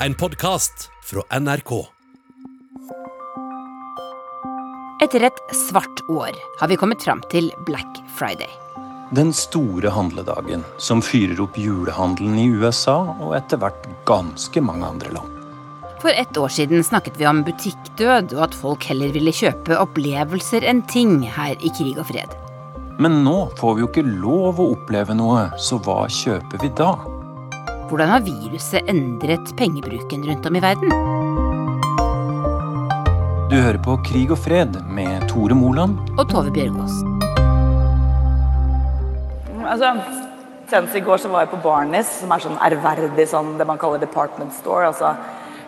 [0.00, 1.70] En podkast fra NRK.
[5.02, 8.50] Etter et svart år har vi kommet fram til Black Friday.
[9.16, 15.16] Den store handledagen som fyrer opp julehandelen i USA og etter hvert ganske mange andre
[15.16, 15.32] land.
[16.04, 20.68] For ett år siden snakket vi om butikkdød, og at folk heller ville kjøpe opplevelser
[20.68, 22.36] enn ting her i Krig og fred.
[23.00, 26.92] Men nå får vi jo ikke lov å oppleve noe, så hva kjøper vi da?
[27.86, 30.90] Hvordan har viruset endret pengebruken rundt om i verden?
[33.46, 35.94] Du hører på Krig og fred med Tore Moland.
[36.18, 36.96] Og Tove Bjørgaas.
[39.66, 39.92] Altså,
[40.66, 43.78] Senest i går så var jeg på Barnis, som er sånn ærverdig sånn, det man
[43.78, 44.90] kaller department store.
[44.90, 45.14] altså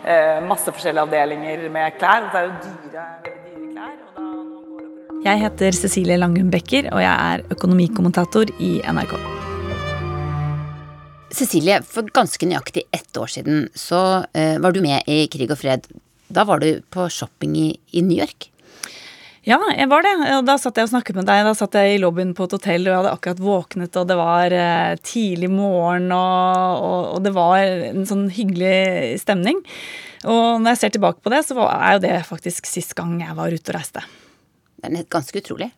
[0.03, 2.27] eh, Masse forskjellige avdelinger med klær.
[2.33, 3.97] Det er jo dyre, dyre klær.
[4.19, 9.38] og da Jeg heter Cecilie Langum Becker, og jeg er økonomikommentator i NRK.
[11.35, 15.59] Cecilie, for ganske nøyaktig ett år siden så eh, var du med i Krig og
[15.61, 15.85] fred.
[16.29, 18.49] Da var du på shopping i, i New York.
[19.47, 20.13] Ja, jeg var det.
[20.35, 21.45] Og Da satt jeg og snakket med deg.
[21.47, 24.17] Da satt jeg i lobbyen på et hotell, og jeg hadde akkurat våknet, og det
[24.19, 29.61] var eh, tidlig morgen, og, og, og det var en sånn hyggelig stemning.
[30.27, 33.17] Og når jeg ser tilbake på det, så var, er jo det faktisk sist gang
[33.23, 34.03] jeg var ute og reiste.
[34.79, 35.71] Det er ganske utrolig.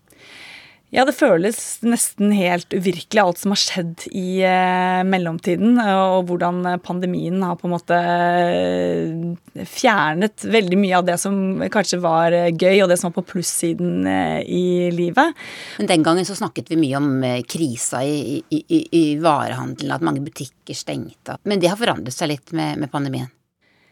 [0.92, 5.80] Ja, det føles nesten helt uvirkelig, alt som har skjedd i eh, mellomtiden.
[5.80, 12.02] Og hvordan pandemien har på en måte eh, fjernet veldig mye av det som kanskje
[12.04, 15.32] var eh, gøy, og det som var på plussiden eh, i livet.
[15.80, 19.96] Men den gangen så snakket vi mye om eh, krisa i, i, i, i varehandelen,
[19.96, 21.40] at mange butikker stengte.
[21.48, 23.32] Men det har forandret seg litt med, med pandemien.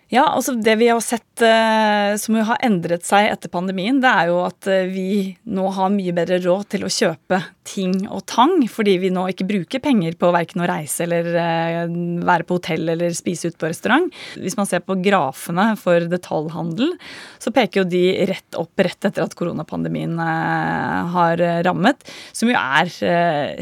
[0.10, 4.10] Ja, altså Det vi har sett eh, som jo har endret seg etter pandemien, det
[4.10, 5.10] er jo at eh, vi
[5.54, 7.38] nå har mye bedre råd til å kjøpe
[7.70, 11.94] ting og tang, fordi vi nå ikke bruker penger på verken å reise eller eh,
[12.26, 14.10] være på hotell eller spise ute på restaurant.
[14.42, 16.96] Hvis man ser på grafene for detaljhandel,
[17.38, 22.02] så peker jo de rett opp rett etter at koronapandemien har rammet,
[22.34, 22.90] som jo er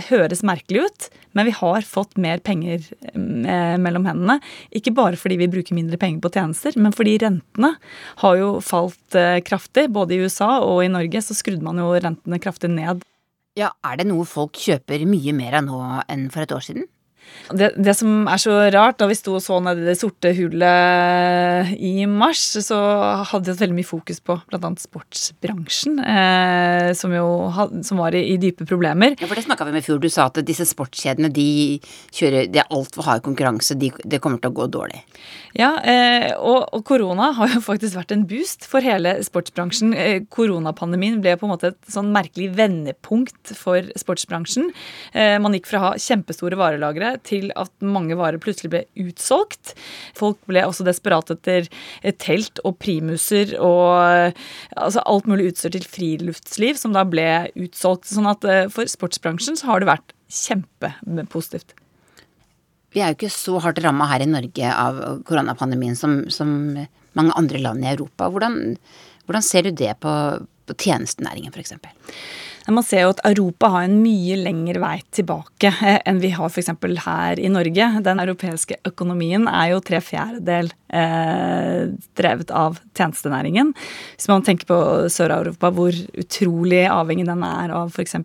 [0.08, 1.10] høres merkelig ut.
[1.38, 2.82] Men vi har fått mer penger
[3.14, 4.40] eh, mellom hendene.
[4.74, 7.76] Ikke bare fordi vi bruker mindre penger på tjenester, men fordi rentene
[8.24, 9.88] har jo falt eh, kraftig.
[9.94, 13.06] Både i USA og i Norge så skrudde man jo rentene kraftig ned.
[13.58, 16.90] Ja, Er det noe folk kjøper mye mer av nå enn for et år siden?
[17.48, 20.34] Det, det som er så rart, da vi sto og så ned i det sorte
[20.36, 22.78] hullet i mars, så
[23.30, 24.72] hadde vi veldig mye fokus på bl.a.
[24.82, 29.16] sportsbransjen, eh, som jo had, som var i, i dype problemer.
[29.16, 30.02] Ja, for Det snakka vi med i fjor.
[30.04, 31.48] Du sa at disse sportskjedene de
[32.16, 33.78] kjører, det er altfor hard konkurranse.
[33.80, 35.04] De, det kommer til å gå dårlig.
[35.58, 39.96] Ja, eh, og, og korona har jo faktisk vært en boost for hele sportsbransjen.
[39.98, 44.70] Eh, koronapandemien ble på en måte et sånn merkelig vendepunkt for sportsbransjen.
[45.14, 49.74] Eh, man gikk fra å ha kjempestore varelagre til at mange varer plutselig ble utsolgt.
[50.18, 51.70] Folk ble også desperate etter
[52.22, 54.46] telt og primuser og eh,
[54.76, 58.10] altså alt mulig utstyr til friluftsliv som da ble utsolgt.
[58.12, 61.76] Sånn at eh, for sportsbransjen så har det vært kjempepositivt.
[62.96, 66.50] Vi er jo ikke så hardt ramma her i Norge av koronapandemien som, som
[67.18, 68.30] mange andre land i Europa.
[68.32, 68.78] Hvordan,
[69.28, 70.14] hvordan ser du det på,
[70.66, 71.76] på tjenestenæringen, f.eks.?
[72.68, 76.52] Man ser jo at Europa har en mye lengre vei tilbake eh, enn vi har
[76.52, 76.74] f.eks.
[77.06, 77.88] her i Norge.
[78.04, 81.88] Den europeiske økonomien er jo tre fjerdedel eh,
[82.20, 83.74] drevet av tjenestenæringen.
[84.16, 84.80] Hvis man tenker på
[85.12, 88.18] Sør-Europa, hvor utrolig avhengig den er av f.eks.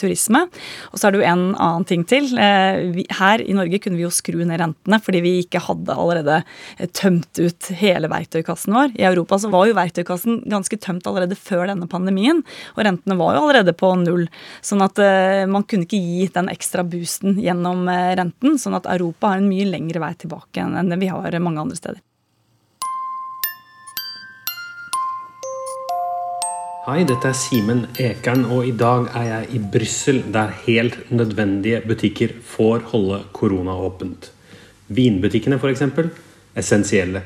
[0.00, 0.44] turisme.
[0.92, 2.30] Og så er det jo en annen ting til.
[2.34, 6.40] Eh, her i Norge kunne vi jo skru ned rentene fordi vi ikke hadde allerede
[6.42, 8.94] eh, tømt ut hele verktøykassen vår.
[8.98, 12.42] I Europa så var jo verktøykassen ganske tømt allerede før denne pandemien,
[12.74, 14.24] og rentene var jo allerede på null.
[14.64, 18.58] Sånn at eh, man kunne ikke gi den ekstra boosten gjennom eh, renten.
[18.60, 21.78] Sånn at Europa har en mye lengre vei tilbake enn det vi har mange andre
[21.78, 22.02] steder.
[26.84, 31.78] Hei, dette er Simen Ekern, og i dag er jeg i Brussel, der helt nødvendige
[31.88, 34.28] butikker får holde korona åpent.
[34.92, 35.80] Vinbutikkene, f.eks.
[36.60, 37.22] Essensielle.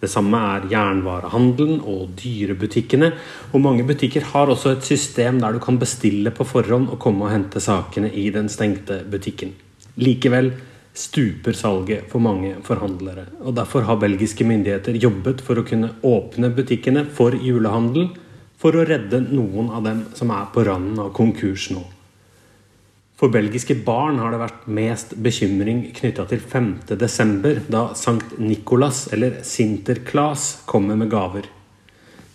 [0.00, 3.12] Det samme er jernvarehandelen og dyrebutikkene.
[3.52, 7.24] Og mange butikker har også et system der du kan bestille på forhånd og komme
[7.24, 9.54] og hente sakene i den stengte butikken.
[9.96, 10.52] Likevel
[10.96, 13.26] stuper salget for mange forhandlere.
[13.40, 18.10] Og derfor har belgiske myndigheter jobbet for å kunne åpne butikkene for julehandel
[18.60, 21.84] for å redde noen av dem som er på randen av konkurs nå.
[23.16, 29.38] For belgiske barn har det vært mest bekymring knytta til 5.12., da Sankt Nikolas, eller
[29.40, 31.48] Sinterklas, kommer med gaver.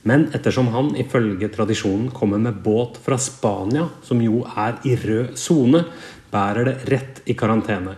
[0.10, 5.36] Men ettersom han ifølge tradisjonen kommer med båt fra Spania, som jo er i rød
[5.38, 5.84] sone,
[6.34, 7.94] bærer det rett i karantene.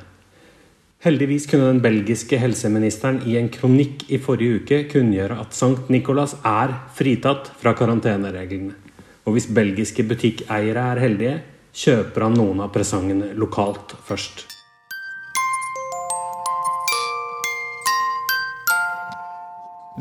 [1.03, 6.35] Heldigvis kunne den belgiske helseministeren i en kronikk i forrige uke kunngjøre at Sankt Nikolas
[6.43, 8.75] er fritatt fra karantenereglene.
[9.23, 11.39] Og hvis belgiske butikkeiere er heldige,
[11.73, 14.52] kjøper han noen av presangene lokalt først.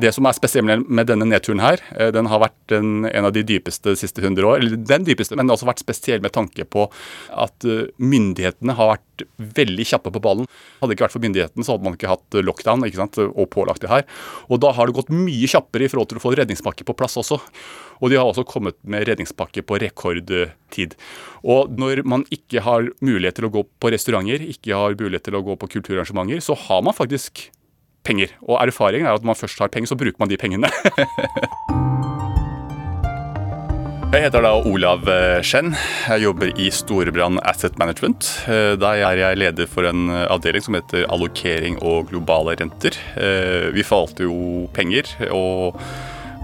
[0.01, 3.33] Det som er spesielt med denne nedturen her, eh, den har vært en, en av
[3.37, 4.63] de dypeste de siste 100 år.
[4.63, 6.87] Eller den dypeste, men den har også vært spesiell med tanke på
[7.29, 9.27] at eh, myndighetene har vært
[9.61, 10.49] veldig kjappe på ballen.
[10.81, 13.51] Hadde det ikke vært for myndighetene, så hadde man ikke hatt lockdown ikke sant, og
[13.53, 14.09] pålagt det her.
[14.49, 17.21] Og da har det gått mye kjappere i forhold til å få redningspakke på plass
[17.21, 17.43] også.
[18.01, 20.97] Og de har også kommet med redningspakke på rekordtid.
[21.45, 25.37] Og når man ikke har mulighet til å gå på restauranter, ikke har mulighet til
[25.37, 27.51] å gå på kulturarrangementer, så har man faktisk
[28.05, 28.35] penger.
[28.47, 30.71] Og erfaringen er at når man først har penger, så bruker man de pengene.
[34.13, 35.07] Jeg heter da Olav
[35.41, 35.71] Skjenn.
[36.05, 38.27] Jeg jobber i Storebrand Asset Management.
[38.45, 42.99] Der er jeg leder for en avdeling som heter allokering og globale renter.
[43.73, 45.81] Vi forvalter jo penger, og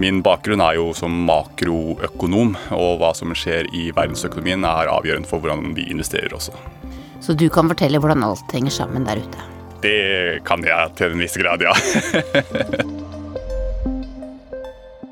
[0.01, 2.57] min bakgrunn er jo som makroøkonom.
[2.73, 6.57] Og hva som skjer i verdensøkonomien er avgjørende for hvordan vi investerer også.
[7.21, 9.58] Så du kan fortelle hvordan alt henger sammen der ute?
[9.83, 11.75] Det kan jeg til en viss grad, ja.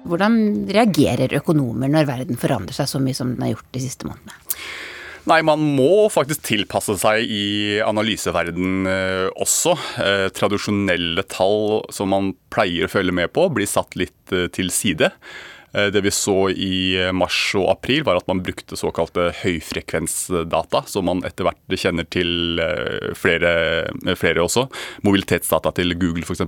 [0.07, 4.07] Hvordan reagerer økonomer når verden forandrer seg så mye som den har gjort de siste
[4.07, 4.43] månedene?
[5.27, 9.73] Nei, man må faktisk tilpasse seg i analyseverden eh, også.
[9.99, 14.71] Eh, tradisjonelle tall som man pleier å følge med på, blir satt litt eh, til
[14.71, 15.11] side.
[15.77, 20.85] Eh, det vi så i eh, mars og april, var at man brukte såkalte høyfrekvensdata,
[20.89, 23.53] som man etter hvert kjenner til eh, flere,
[24.17, 24.67] flere også.
[25.07, 26.47] Mobilitetsdata til Google, f.eks.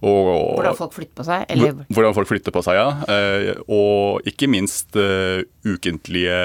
[0.00, 1.44] Hvordan folk flytter på seg?
[1.52, 1.84] Eller?
[1.92, 3.58] Hvordan folk flytter på seg, ja.
[3.68, 6.38] Og ikke minst ukentlige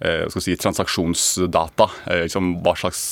[0.00, 1.90] si, transaksjonsdata.
[2.24, 3.02] Liksom hva slags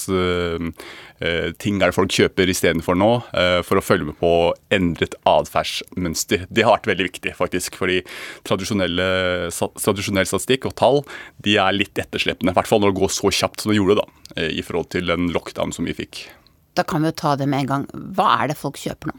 [1.18, 4.32] Eh, ting er det folk kjøper istedenfor nå, eh, for å følge med på
[4.74, 6.46] endret atferdsmønster.
[6.46, 7.78] Det har vært veldig viktig, faktisk.
[7.78, 8.00] Fordi
[8.46, 11.02] tradisjonell statistikk og tall
[11.42, 12.50] de er litt etterslepne.
[12.50, 14.06] I hvert fall når det går så kjapt som det gjorde da,
[14.36, 16.28] eh, i forhold til den lockdown som vi fikk.
[16.74, 17.86] Da kan vi jo ta det med en gang.
[18.14, 19.18] Hva er det folk kjøper nå?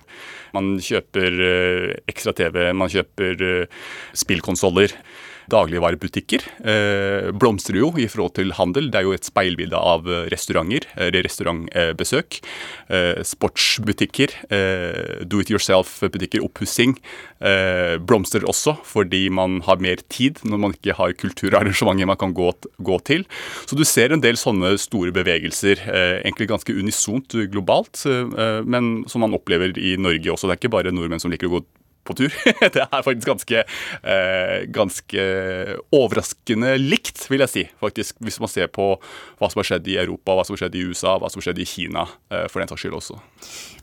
[0.53, 3.67] Man kjøper ekstra TV, man kjøper
[4.15, 4.95] spillkonsoller
[5.49, 8.89] dagligvarebutikker eh, blomstrer jo i forhold til handel.
[8.91, 12.39] Det er jo et speilbilde av eh, restauranter, eller restaurantbesøk.
[12.89, 16.95] Eh, sportsbutikker, eh, do it yourself-butikker, oppussing,
[17.41, 22.33] eh, blomstrer også fordi man har mer tid når man ikke har kulturarrangementer man kan
[22.33, 22.51] gå,
[22.85, 23.25] gå til.
[23.69, 28.05] Så du ser en del sånne store bevegelser, eh, egentlig ganske unisont globalt,
[28.69, 30.47] men som man opplever i Norge også.
[30.47, 31.65] Det er ikke bare nordmenn som liker å gå
[32.09, 32.35] på tur.
[32.75, 33.63] Det er faktisk ganske,
[34.03, 35.25] eh, ganske
[35.95, 38.91] overraskende likt, vil jeg si, faktisk, hvis man ser på
[39.39, 41.49] hva som har skjedd i Europa, hva som har skjedd i USA, hva som har
[41.49, 43.19] skjedd i Kina, eh, for den saks skyld også.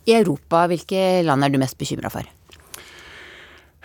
[0.06, 2.26] I Europa, hvilke land er du mest bekymra for?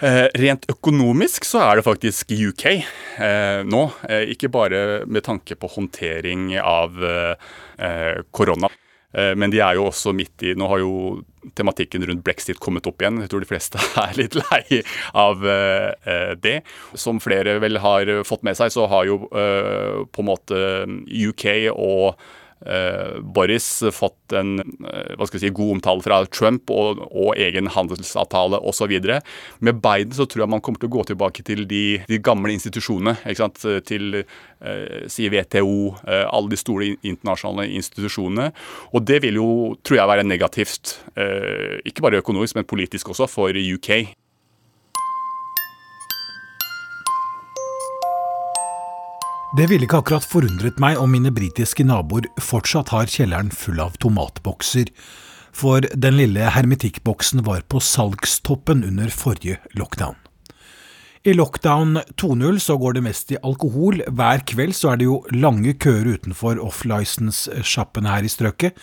[0.01, 3.83] Eh, rent økonomisk så er det faktisk UK eh, nå.
[4.09, 8.71] Eh, ikke bare med tanke på håndtering av eh, korona.
[9.13, 11.21] Eh, men de er jo også midt i Nå har jo
[11.57, 13.21] tematikken rundt brexit kommet opp igjen.
[13.23, 14.81] Jeg tror de fleste er litt lei
[15.17, 16.59] av eh, det.
[16.93, 20.61] Som flere vel har fått med seg, så har jo eh, på en måte
[21.31, 22.39] UK og Eh,
[23.21, 28.93] Boris fått en eh, si, god omtale fra Trump og, og egen handelsavtale osv.
[29.59, 32.53] Med Biden så tror jeg man kommer til å gå tilbake til de, de gamle
[32.53, 33.17] institusjonene.
[33.87, 35.75] Til eh, si WTO,
[36.05, 38.51] eh, alle de store internasjonale institusjonene.
[38.93, 39.51] Og det vil jo,
[39.81, 40.99] tror jeg, være negativt.
[41.15, 43.91] Eh, ikke bare økonomisk, men politisk også, for UK.
[49.51, 53.97] Det ville ikke akkurat forundret meg om mine britiske naboer fortsatt har kjelleren full av
[53.99, 54.87] tomatbokser,
[55.51, 60.15] for den lille hermetikkboksen var på salgstoppen under forrige lockdown.
[61.27, 63.99] I lockdown 2.0 så går det mest i alkohol.
[64.07, 68.79] Hver kveld så er det jo lange køer utenfor off-license-sjappene her i strøket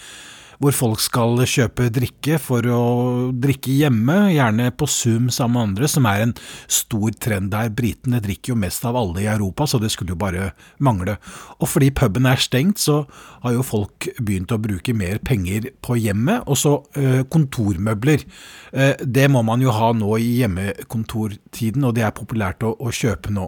[0.58, 2.82] hvor folk skal kjøpe drikke for å
[3.30, 6.34] drikke hjemme, gjerne på Zoom sammen med andre, som er en
[6.66, 7.70] stor trend der.
[7.74, 10.50] Britene drikker jo mest av alle i Europa, så det skulle jo bare
[10.82, 11.18] mangle.
[11.62, 13.04] Og fordi puben er stengt, så
[13.44, 16.42] har jo folk begynt å bruke mer penger på hjemmet.
[16.50, 18.26] Og så eh, kontormøbler.
[18.72, 22.94] Eh, det må man jo ha nå i hjemmekontortiden, og det er populært å, å
[22.94, 23.46] kjøpe nå.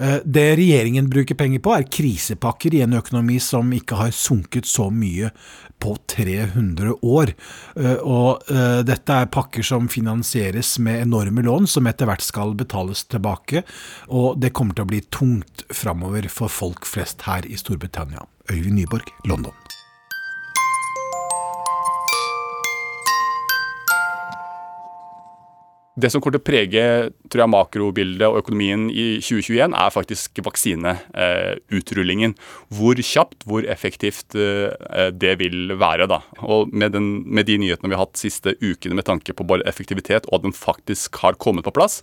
[0.00, 4.68] Eh, det regjeringen bruker penger på, er krisepakker i en økonomi som ikke har sunket
[4.68, 5.32] så mye
[5.80, 7.32] på 300 år.
[7.76, 12.54] Eh, og eh, dette er pakker som finansieres med enorme lån, som etter hvert skal
[12.58, 13.64] betales tilbake.
[14.08, 18.26] Og det kommer til å bli tungt framover for folk flest her i Storbritannia.
[18.50, 19.59] Øyvind Nyborg, London.
[26.00, 26.84] Det som kommer til å prege
[27.30, 32.36] tror jeg, makrobildet og økonomien i 2021, er faktisk vaksineutrulingen.
[32.74, 36.08] Hvor kjapt, hvor effektivt eh, det vil være.
[36.10, 36.22] da.
[36.46, 39.66] Og med, den, med de nyhetene vi har hatt siste ukene med tanke på bare
[39.68, 42.00] effektivitet, og at den faktisk har kommet på plass,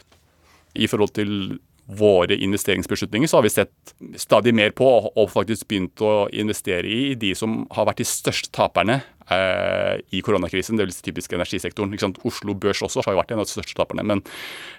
[0.78, 6.04] i forhold til våre investeringsbeslutninger, så har vi sett stadig mer på og faktisk begynt
[6.04, 9.00] å investere i de som har vært de største taperne
[9.34, 10.78] eh, i koronakrisen.
[10.80, 11.94] Det vil si typisk energisektoren.
[12.28, 14.06] Oslo Børs også har jo vært en av de største taperne.
[14.08, 14.24] Men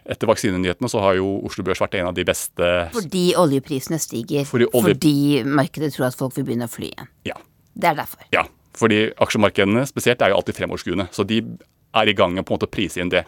[0.08, 4.46] etter vaksinenyhetene så har jo Oslo Børs vært en av de beste Fordi oljeprisene stiger.
[4.48, 4.92] Fordi, olje...
[4.92, 7.10] fordi markedet tror at folk vil begynne å fly igjen.
[7.28, 7.38] Ja.
[7.78, 8.24] Det er derfor.
[8.34, 8.46] Ja.
[8.78, 11.08] Fordi aksjemarkedene spesielt er jo alltid fremoverskuende.
[11.14, 11.42] Så de
[11.96, 13.24] er i gang med på en måte å prise inn det.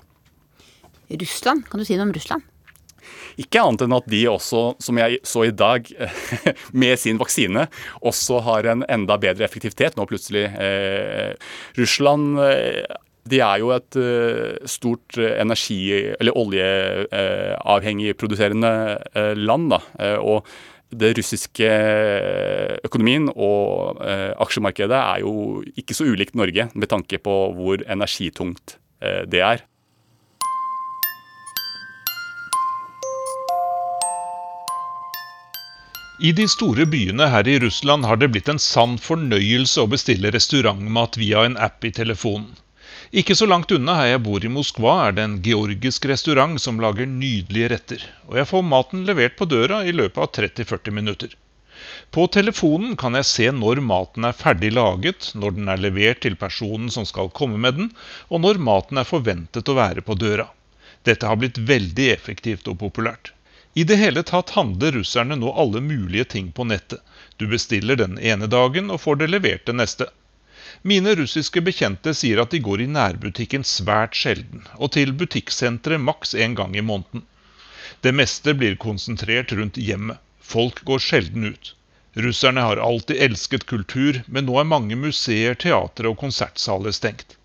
[1.10, 2.44] Russland, kan du si noe om Russland?
[3.40, 5.86] Ikke annet enn at de også, som jeg så i dag,
[6.82, 7.66] med sin vaksine,
[8.06, 10.48] også har en enda bedre effektivitet nå plutselig.
[10.50, 11.32] Eh,
[11.78, 12.98] Russland eh,
[13.30, 18.72] de er jo et uh, stort energi- eller oljeavhengig produserende
[19.36, 19.68] land.
[19.70, 19.80] da,
[20.18, 20.48] og
[20.90, 21.68] det russiske
[22.82, 24.00] økonomien og
[24.42, 28.78] aksjemarkedet er jo ikke så ulikt Norge med tanke på hvor energitungt
[29.30, 29.62] det er.
[36.20, 40.28] I de store byene her i Russland har det blitt en sann fornøyelse å bestille
[40.34, 42.50] restaurantmat via en app i telefonen.
[43.22, 46.82] Ikke så langt unna her jeg bor i Moskva er det en georgisk restaurant som
[46.84, 51.32] lager nydelige retter, og jeg får maten levert på døra i løpet av 30-40 minutter.
[52.12, 56.36] På telefonen kan jeg se når maten er ferdig laget, når den er levert til
[56.36, 57.92] personen som skal komme med den,
[58.28, 60.50] og når maten er forventet å være på døra.
[61.08, 63.32] Dette har blitt veldig effektivt og populært.
[63.74, 67.00] I det hele tatt handler russerne nå alle mulige ting på nettet.
[67.36, 70.08] Du bestiller den ene dagen og får det levert den neste.
[70.82, 76.34] Mine russiske bekjente sier at de går i nærbutikken svært sjelden, og til butikksenteret maks
[76.34, 77.22] en gang i måneden.
[78.00, 80.18] Det meste blir konsentrert rundt hjemmet.
[80.40, 81.74] Folk går sjelden ut.
[82.18, 87.36] Russerne har alltid elsket kultur, men nå er mange museer, teatre og konsertsaler stengt.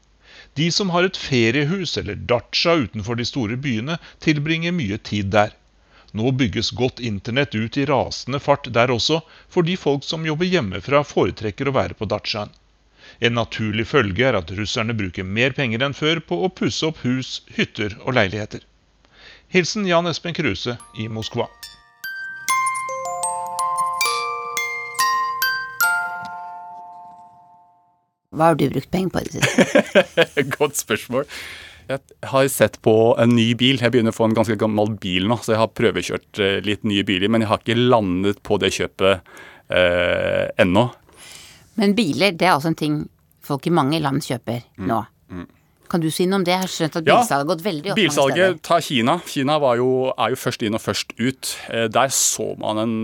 [0.57, 5.53] De som har et feriehus eller datsja utenfor de store byene, tilbringer mye tid der.
[6.15, 9.17] Nå bygges godt internett ut i rasende fart der også,
[9.51, 12.53] fordi folk som jobber hjemmefra foretrekker å være på Datsjaen.
[13.19, 17.03] En naturlig følge er at russerne bruker mer penger enn før på å pusse opp
[17.03, 18.63] hus, hytter og leiligheter.
[19.51, 21.49] Hilsen Jan Espen Kruse i Moskva.
[28.35, 30.47] Hva har du brukt penger på i det siste?
[30.57, 31.27] Godt spørsmål.
[31.89, 33.81] Jeg har sett på en ny bil.
[33.81, 36.85] Jeg begynner å få en ganske gammel bil nå, så jeg har prøvekjørt eh, litt
[36.87, 37.31] nye biler.
[37.31, 39.35] Men jeg har ikke landet på det kjøpet
[39.69, 40.87] eh, ennå.
[41.79, 43.03] Men biler, det er altså en ting
[43.45, 44.89] folk i mange land kjøper mm.
[44.89, 45.03] nå.
[45.29, 45.45] Mm.
[45.91, 46.55] Kan du si noe om det?
[46.55, 49.19] Jeg har skjønt at bilsalget har gått veldig opp Bilsalget tar Kina.
[49.29, 51.51] Kina jo, er jo først inn og først ut.
[51.69, 52.95] Eh, der så man en,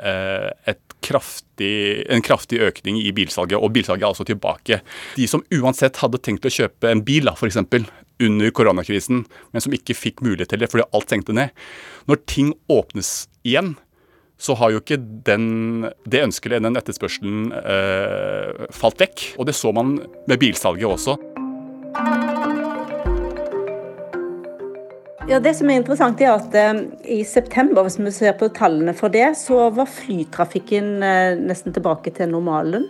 [0.00, 4.80] eh, kraftig, en kraftig økning i bilsalget, og bilsalget er altså tilbake.
[5.16, 7.60] De som uansett hadde tenkt å kjøpe en bil, f.eks
[8.20, 11.54] under koronakrisen, men som ikke fikk mulighet til det fordi alt stengte ned.
[12.10, 13.74] Når ting åpnes igjen,
[14.40, 14.96] så har jo ikke
[15.26, 19.26] den, det ønsket eller den etterspørselen eh, falt vekk.
[19.36, 21.18] Og det så man med bilsalget også.
[25.30, 28.96] Ja, Det som er interessant, er at eh, i september, hvis vi ser på tallene
[28.96, 32.88] for det, så var flytrafikken eh, nesten tilbake til normalen.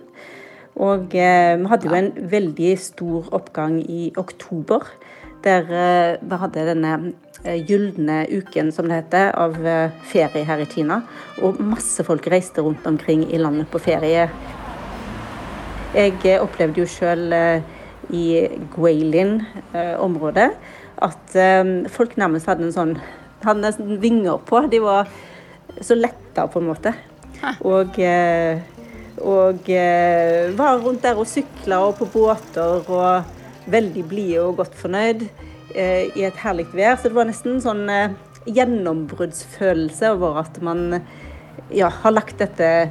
[0.81, 4.87] Og eh, vi hadde jo en veldig stor oppgang i oktober.
[5.41, 6.93] Der eh, vi hadde denne
[7.45, 11.01] eh, gylne uken, som det heter, av eh, ferie her i Kina.
[11.41, 14.29] Og masse folk reiste rundt omkring i landet på ferie.
[15.97, 17.33] Jeg opplevde jo sjøl
[18.15, 18.27] i
[18.77, 20.47] Guilin-området
[21.03, 21.33] at
[21.91, 22.95] folk nærmest hadde en sånn
[23.41, 24.61] Hadde nesten vinger på.
[24.69, 25.09] De var
[25.81, 26.91] så letta, på en måte.
[27.65, 27.97] Og,
[29.25, 29.71] og
[30.61, 33.40] var rundt der og sykla og på båter og
[33.71, 35.27] veldig blide og godt fornøyd
[35.75, 36.97] eh, i et herlig vær.
[36.97, 38.17] Så det var nesten en sånn eh,
[38.49, 41.01] gjennombruddsfølelse over at man
[41.75, 42.91] ja, har lagt dette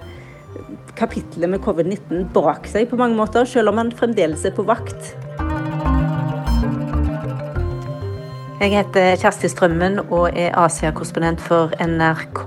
[0.99, 5.13] kapitlet med covid-19 bak seg på mange måter, selv om man fremdeles er på vakt.
[8.59, 12.41] Jeg heter Kjersti Strømmen og er Asia-korrespondent for NRK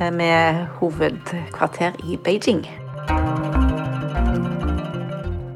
[0.00, 2.66] eh, med hovedkvarter i Beijing.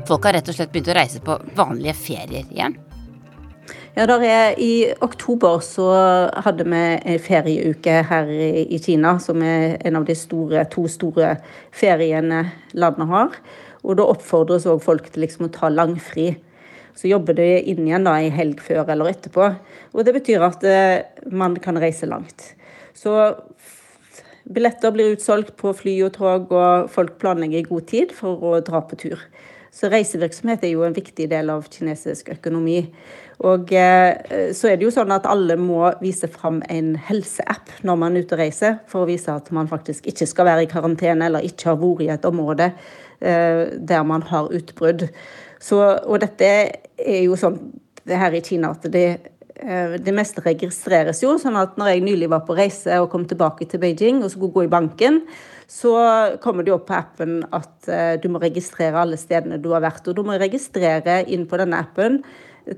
[0.09, 2.79] Folk har rett og slett begynt å reise på vanlige ferier igjen?
[3.99, 5.89] Ja, er, I oktober så
[6.45, 11.35] hadde vi en ferieuke her i Kina, som er en av de store, to store
[11.75, 13.35] feriene landet har.
[13.83, 16.31] Og da oppfordres òg folk til liksom å ta langfri.
[16.97, 19.51] Så jobber de inn igjen da i helg før eller etterpå.
[19.93, 22.55] Og det betyr at eh, man kan reise langt.
[22.97, 23.13] Så
[24.49, 28.57] billetter blir utsolgt på fly og tog, og folk planlegger i god tid for å
[28.65, 29.21] dra på tur.
[29.75, 32.81] Så reisevirksomhet er jo en viktig del av kinesisk økonomi.
[33.47, 38.01] Og eh, så er det jo sånn at alle må vise fram en helseapp når
[38.01, 40.71] man er ute og reiser, for å vise at man faktisk ikke skal være i
[40.71, 45.07] karantene eller ikke har vært i et område eh, der man har utbrudd.
[45.63, 46.51] Så, og dette
[46.99, 47.61] er jo sånn
[48.09, 49.07] det her i Kina at det,
[49.61, 51.37] eh, det meste registreres jo.
[51.39, 54.55] sånn at når jeg nylig var på reise og kom tilbake til Beijing og skulle
[54.55, 55.23] gå i banken,
[55.69, 55.95] så
[56.43, 60.07] kommer det opp på appen at uh, du må registrere alle stedene du har vært.
[60.09, 62.23] Og du må registrere inn på denne appen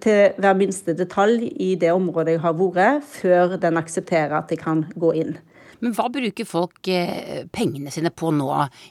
[0.03, 4.63] til hver minste detalj i det området jeg har vært, før den aksepterer at jeg
[4.63, 5.39] kan gå inn.
[5.81, 8.49] Men hva bruker folk eh, pengene sine på nå,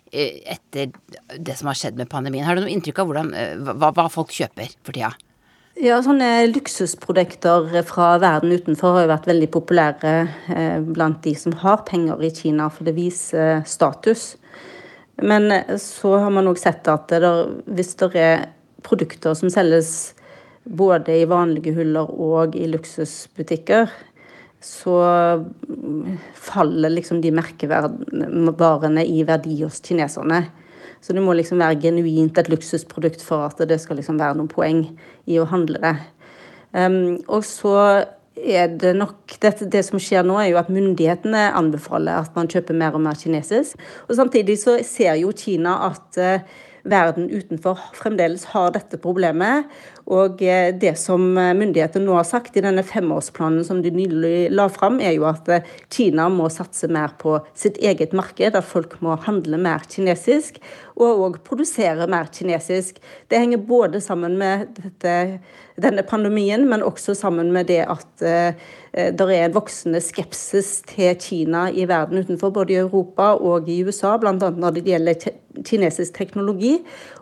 [0.10, 0.90] eh, etter
[1.38, 2.48] det som har skjedd med pandemien?
[2.48, 5.14] Har du noe inntrykk av hvordan, eh, hva, hva folk kjøper for tida?
[5.80, 10.12] Ja, sånne luksusprodukter fra verden utenfor har jo vært veldig populære
[10.52, 14.34] eh, blant de som har penger i Kina, for det viser status.
[15.24, 15.48] Men
[15.80, 18.44] så har man òg sett at det der, hvis det er
[18.84, 20.12] produkter som selges
[20.68, 23.88] både i vanlige huller og i luksusbutikker,
[24.60, 25.00] så
[26.36, 30.44] faller liksom de merkevarene i verdi hos kineserne.
[31.02, 34.52] Så det må liksom være genuint et luksusprodukt for at det skal liksom være noen
[34.52, 34.84] poeng
[35.30, 35.96] i å handle det.
[36.76, 37.76] Um, og så
[38.40, 42.50] er det nok det, det, som skjer nå, er jo at myndighetene anbefaler at man
[42.52, 43.80] kjøper mer og mer kinesisk.
[44.08, 49.68] Og samtidig så ser jo Kina at uh, verden utenfor fremdeles har dette problemet.
[50.10, 54.50] Og eh, det som eh, myndighetene nå har sagt i denne femårsplanen som de nylig
[54.54, 58.66] la fram, er jo at eh, Kina må satse mer på sitt eget marked, at
[58.66, 60.58] folk må handle mer kinesisk.
[61.00, 62.98] Og òg produsere mer kinesisk.
[63.30, 65.16] Det henger både sammen med dette,
[65.80, 68.26] denne pandemien, men også sammen med det at
[68.92, 73.70] Eh, det er en voksende skepsis til Kina i verden utenfor, både i Europa og
[73.70, 74.34] i USA, bl.a.
[74.34, 75.30] når det gjelder
[75.66, 76.76] kinesisk teknologi,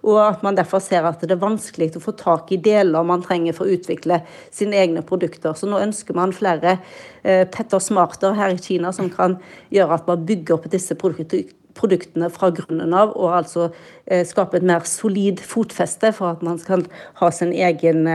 [0.04, 3.24] og at man derfor ser at det er vanskelig å få tak i deler man
[3.26, 4.22] trenger for å utvikle
[4.54, 5.56] sine egne produkter.
[5.58, 6.78] Så nå ønsker man flere
[7.24, 9.38] eh, Petter Smarter her i Kina som kan
[9.74, 13.70] gjøre at man bygger opp disse produktene fra grunnen av, og altså
[14.06, 16.86] eh, skape et mer solid fotfeste for at man kan
[17.22, 18.06] ha sin egen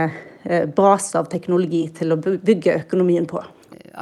[0.45, 3.39] Eh, base av teknologi til å bygge økonomien på.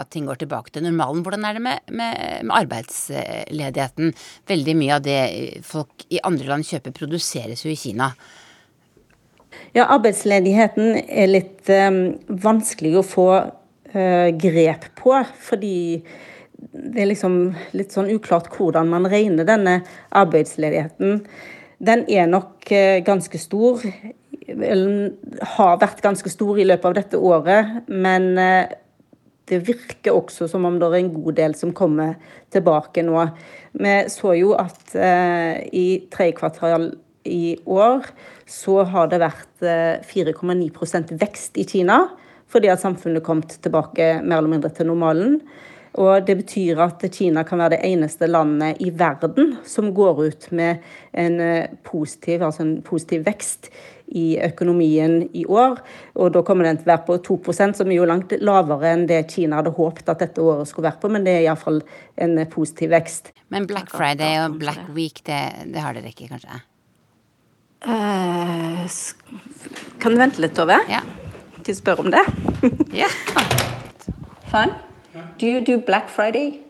[0.00, 1.22] At ting går tilbake til normalen.
[1.24, 4.14] Hvordan er det med, med, med arbeidsledigheten?
[4.48, 5.20] Veldig mye av det
[5.66, 8.10] folk i andre land kjøper, produseres jo i Kina.
[9.76, 12.00] Ja, arbeidsledigheten er litt um,
[12.42, 15.14] vanskelig å få uh, grep på.
[15.50, 15.76] Fordi
[16.60, 17.38] det er liksom
[17.76, 19.80] litt sånn uklart hvordan man regner denne
[20.16, 21.20] arbeidsledigheten.
[21.80, 23.84] Den er nok uh, ganske stor
[24.50, 27.82] eller har vært ganske stor i løpet av dette året.
[27.88, 28.72] Men eh,
[29.50, 32.16] det virker også som om det er en god del som kommer
[32.54, 33.26] tilbake nå.
[33.80, 36.90] Vi så jo at eh, i tredje kvartal
[37.28, 38.06] i år
[38.48, 39.66] så har det vært
[40.08, 42.04] 4,9 eh, vekst i Kina.
[42.50, 45.36] Fordi at samfunnet kom tilbake mer eller mindre til normalen.
[46.00, 50.48] Og det betyr at Kina kan være det eneste landet i verden som går ut
[50.54, 50.82] med
[51.18, 51.38] en
[51.86, 53.70] positiv, altså en positiv vekst
[54.10, 55.78] i økonomien i år.
[56.18, 59.06] Og da kommer den til å være på 2% som er jo langt lavere enn
[59.10, 61.80] det Kina hadde håpet at dette året skulle være på, men det er iallfall
[62.20, 63.32] en positiv vekst.
[63.54, 66.60] Men Black Friday og Black Week, det, det har dere ikke, kanskje?
[67.80, 68.84] Uh,
[70.02, 70.76] kan du vente litt, Tove?
[70.90, 71.00] Ja.
[71.64, 72.24] Til å spørre om det?
[73.02, 73.08] ja.
[74.50, 74.74] Fun?
[75.40, 76.60] Do you do Black Friday?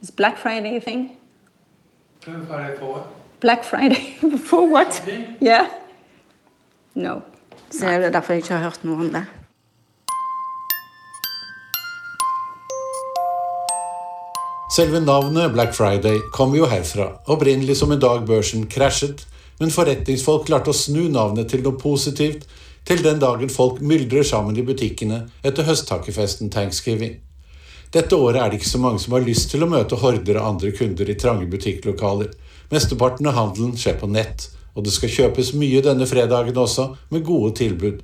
[0.00, 1.16] Is Black Friday a thing?
[2.24, 3.06] Black Friday for what?
[3.40, 4.16] Black Friday
[4.48, 5.02] for what?
[5.40, 5.66] Yeah.
[6.94, 7.20] No.
[7.70, 9.24] Så det er derfor jeg ikke har hørt noe om det.
[14.74, 19.22] Selve navnet Black Friday kom jo herfra, opprinnelig som en dag børsen krasjet,
[19.60, 22.48] men forretningsfolk klarte å snu navnet til noe positivt
[22.88, 27.20] til den dagen folk myldrer sammen i butikkene etter høsttakkefesten thanksgiving.
[27.94, 30.56] Dette året er det ikke så mange som har lyst til å møte horder av
[30.56, 32.32] andre kunder i trange butikklokaler.
[32.74, 37.24] Mesteparten av handelen skjer på nett, og det skal kjøpes mye denne fredagen også, med
[37.26, 38.00] gode tilbud.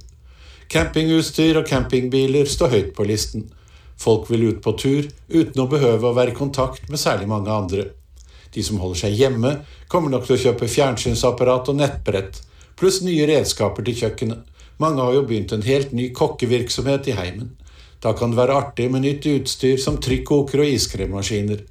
[0.70, 3.48] Campingutstyr og campingbiler står høyt på listen.
[3.98, 7.50] Folk vil ut på tur uten å behøve å være i kontakt med særlig mange
[7.50, 7.88] andre.
[8.54, 9.56] De som holder seg hjemme,
[9.90, 12.40] kommer nok til å kjøpe fjernsynsapparat og nettbrett,
[12.78, 14.46] pluss nye redskaper til kjøkkenet.
[14.80, 17.50] Mange har jo begynt en helt ny kokkevirksomhet i heimen.
[18.00, 21.66] Da kan det være artig med nytt utstyr som trykkoker og iskremmaskiner.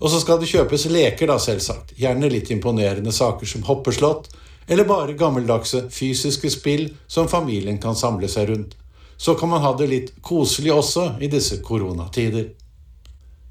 [0.00, 1.92] Og så skal det kjøpes leker, da, selvsagt.
[2.00, 4.30] Gjerne litt imponerende saker som hoppeslott,
[4.70, 8.76] eller bare gammeldagse fysiske spill som familien kan samle seg rundt.
[9.20, 12.48] Så kan man ha det litt koselig også i disse koronatider.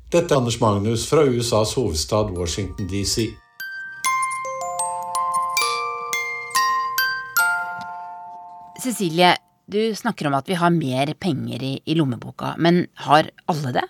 [0.09, 3.27] Dette er Anders Magnus fra USAs hovedstad Washington DC.
[8.81, 9.35] Cecilie,
[9.69, 13.88] du snakker om at vi har mer penger i, i lommeboka, men har alle det?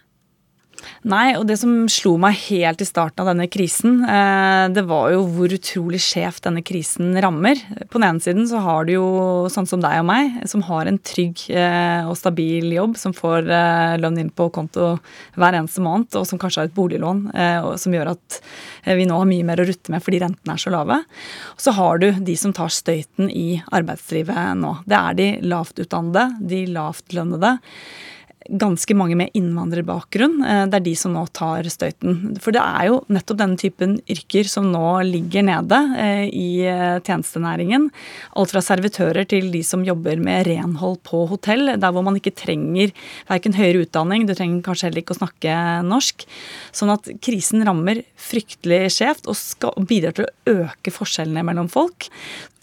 [1.09, 5.13] Nei, og det som slo meg helt i starten av denne krisen, eh, det var
[5.13, 7.59] jo hvor utrolig skjevt denne krisen rammer.
[7.87, 9.07] På den ene siden så har du jo
[9.51, 13.47] sånn som deg og meg, som har en trygg eh, og stabil jobb, som får
[13.47, 14.91] eh, lønn inn på konto
[15.39, 17.25] hver eneste måned, og som kanskje har et boliglån
[17.79, 18.37] som gjør at
[18.97, 20.99] vi nå har mye mer å rutte med fordi rentene er så lave.
[21.59, 24.75] Så har du de som tar støyten i arbeidslivet nå.
[24.89, 27.57] Det er de lavtutdannede, de lavtlønnede
[28.47, 30.39] ganske mange med innvandrerbakgrunn.
[30.45, 32.37] Eh, det er de som nå tar støyten.
[32.41, 36.99] For det er jo nettopp denne typen yrker som nå ligger nede eh, i eh,
[37.03, 37.89] tjenestenæringen.
[38.39, 42.35] Alt fra servitører til de som jobber med renhold på hotell, der hvor man ikke
[42.37, 42.93] trenger
[43.29, 46.25] verken høyere utdanning, du trenger kanskje heller ikke å snakke norsk.
[46.75, 52.09] Sånn at krisen rammer fryktelig skjevt og bidrar til å øke forskjellene mellom folk.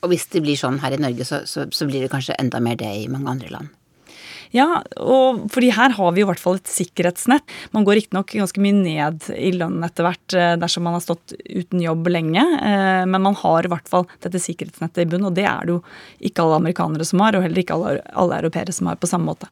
[0.05, 2.61] Og hvis det blir sånn her i Norge, så, så, så blir det kanskje enda
[2.63, 3.75] mer det i mange andre land?
[4.57, 7.45] Ja, og fordi her har vi i hvert fall et sikkerhetsnett.
[7.77, 11.35] Man går riktignok ganske mye ned i lønn etter hvert eh, dersom man har stått
[11.45, 15.37] uten jobb lenge, eh, men man har i hvert fall dette sikkerhetsnettet i bunn, og
[15.37, 15.83] det er det jo
[16.31, 19.29] ikke alle amerikanere som har, og heller ikke alle, alle europeere som har på samme
[19.29, 19.51] måte.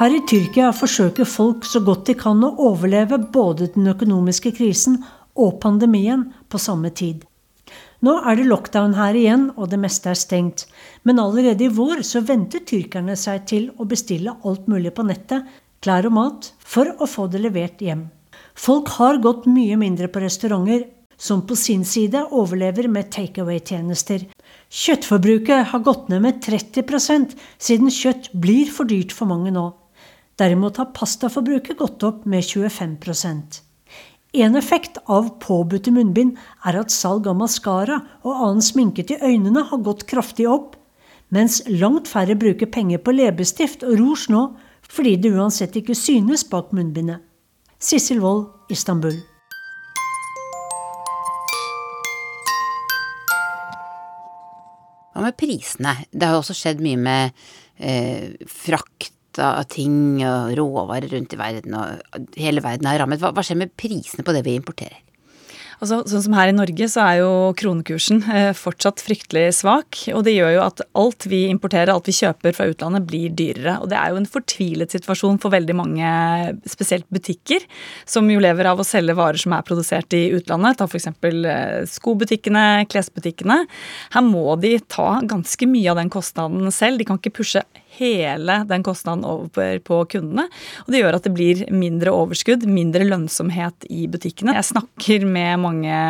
[0.00, 5.02] Her i Tyrkia forsøker folk så godt de kan å overleve både den økonomiske krisen
[5.38, 7.29] og pandemien på samme tid.
[8.00, 10.64] Nå er det lockdown her igjen, og det meste er stengt.
[11.04, 15.44] Men allerede i vår så venter tyrkerne seg til å bestille alt mulig på nettet,
[15.84, 18.06] klær og mat, for å få det levert hjem.
[18.56, 20.86] Folk har gått mye mindre på restauranter,
[21.20, 24.24] som på sin side overlever med takeaway-tjenester.
[24.72, 29.66] Kjøttforbruket har gått ned med 30% siden kjøtt blir for dyrt for mange nå.
[30.40, 32.96] Derimot har pastaforbruket gått opp med 25
[34.32, 39.64] en effekt av påbudte munnbind er at salg av maskara og annen sminke til øynene
[39.66, 40.76] har gått kraftig opp,
[41.34, 44.44] mens langt færre bruker penger på leppestift og rouge nå
[44.90, 47.22] fordi det uansett ikke synes bak munnbindet.
[47.78, 49.18] Sissel Wold, Istanbul.
[55.14, 55.94] Hva med prisene?
[56.10, 57.40] Det har jo også skjedd mye med
[57.78, 63.22] eh, frakt av ting og råvarer rundt i verden, og hele verden er rammet.
[63.22, 64.98] Hva, hva skjer med prisene på det vi importerer?
[65.80, 69.96] Altså, sånn som Her i Norge så er jo kronekursen eh, fortsatt fryktelig svak.
[70.12, 73.78] og Det gjør jo at alt vi importerer, alt vi kjøper fra utlandet, blir dyrere.
[73.80, 76.10] og Det er jo en fortvilet situasjon for veldig mange,
[76.68, 77.64] spesielt butikker,
[78.04, 80.76] som jo lever av å selge varer som er produsert i utlandet.
[80.76, 81.08] Ta f.eks.
[81.08, 83.62] Eh, skobutikkene, klesbutikkene.
[84.12, 87.00] Her må de ta ganske mye av den kostnaden selv.
[87.00, 87.64] De kan ikke pushe
[88.00, 90.46] hele den kostnaden over på kundene.
[90.84, 94.56] Og det gjør at det blir mindre overskudd, mindre lønnsomhet i butikkene.
[94.56, 96.00] Jeg snakker med mange,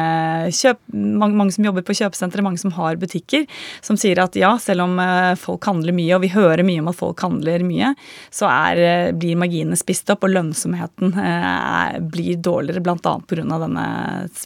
[0.55, 3.47] kjøp, mange, mange som jobber på kjøpesentre, mange som har butikker,
[3.85, 6.93] som sier at ja, selv om eh, folk handler mye, og vi hører mye om
[6.93, 7.95] at folk handler mye,
[8.35, 13.17] så er, eh, blir marginene spist opp, og lønnsomheten eh, er, blir dårligere, bl.a.
[13.27, 13.45] pga.
[13.51, 13.89] denne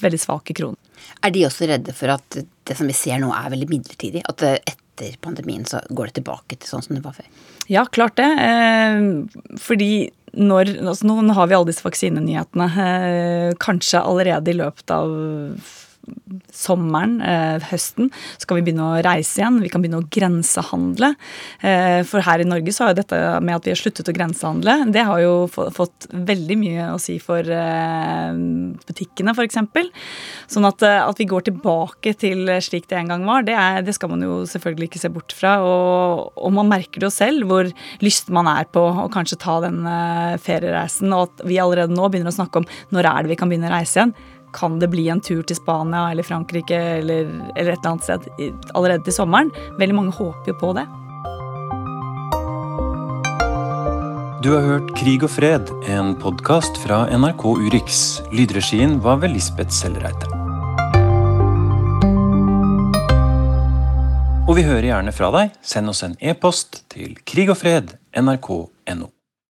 [0.04, 0.80] veldig svake kronen.
[1.24, 4.24] Er de også redde for at det som vi ser nå er veldig midlertidig?
[4.28, 7.26] At et etter pandemien så går det tilbake til sånn som det var før?
[7.70, 8.28] Ja, klart det.
[8.28, 12.68] Eh, fordi når, altså nå har vi alle disse vaksinenyhetene.
[12.84, 15.10] Eh, kanskje allerede i løpet av
[16.54, 18.10] sommeren, eh, høsten,
[18.44, 19.60] kan vi begynne å reise igjen.
[19.62, 21.14] Vi kan begynne å grensehandle.
[21.60, 24.14] Eh, for her i Norge så har jo dette med at vi har sluttet å
[24.14, 28.32] grensehandle, det har jo fått veldig mye å si for eh,
[28.84, 29.60] butikkene, f.eks.
[30.50, 33.82] Sånn at, eh, at, vi går tilbake til slik det en gang var, det, er,
[33.86, 35.56] det skal man jo selvfølgelig ikke se bort fra.
[35.64, 37.70] Og, og, man merker det jo selv hvor
[38.04, 42.10] lyst man er på å kanskje ta den eh, feriereisen, og at vi allerede nå
[42.10, 44.16] begynner å snakke om når er det vi kan begynne å reise igjen
[44.54, 48.28] kan det bli en tur til Spania eller Frankrike eller, eller et eller annet sted
[48.74, 49.50] allerede til sommeren.
[49.80, 50.86] Veldig mange håper jo på det.
[54.44, 58.02] Du har hørt Krig og fred, en podkast fra NRK Urix.
[58.28, 60.28] Lydregien var ved Lisbeth Sellreite.
[64.44, 65.56] Og vi hører gjerne fra deg.
[65.64, 69.13] Send oss en e-post til krigogfred nrk.no.